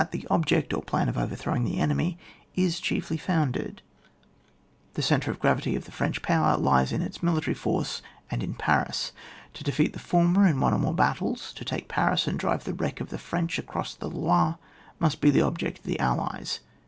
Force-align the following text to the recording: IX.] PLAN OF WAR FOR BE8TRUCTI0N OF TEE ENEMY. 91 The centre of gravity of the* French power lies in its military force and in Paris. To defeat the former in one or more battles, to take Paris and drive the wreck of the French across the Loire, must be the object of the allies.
IX.] 0.01 0.09
PLAN 0.25 0.25
OF 0.25 0.25
WAR 1.15 1.27
FOR 1.27 1.29
BE8TRUCTI0N 1.29 1.29
OF 1.29 1.65
TEE 1.67 1.79
ENEMY. 1.79 2.17
91 2.57 3.79
The 4.95 5.01
centre 5.03 5.29
of 5.29 5.37
gravity 5.39 5.75
of 5.75 5.85
the* 5.85 5.91
French 5.91 6.23
power 6.23 6.57
lies 6.57 6.91
in 6.91 7.03
its 7.03 7.21
military 7.21 7.53
force 7.53 8.01
and 8.31 8.41
in 8.41 8.55
Paris. 8.55 9.11
To 9.53 9.63
defeat 9.63 9.93
the 9.93 9.99
former 9.99 10.47
in 10.47 10.59
one 10.59 10.73
or 10.73 10.79
more 10.79 10.95
battles, 10.95 11.53
to 11.53 11.63
take 11.63 11.87
Paris 11.87 12.25
and 12.25 12.39
drive 12.39 12.63
the 12.63 12.73
wreck 12.73 12.99
of 12.99 13.09
the 13.09 13.19
French 13.19 13.59
across 13.59 13.93
the 13.93 14.09
Loire, 14.09 14.57
must 14.97 15.21
be 15.21 15.29
the 15.29 15.41
object 15.43 15.77
of 15.77 15.83
the 15.83 15.99
allies. 15.99 16.61